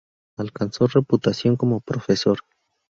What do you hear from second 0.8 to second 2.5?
reputación como profesor.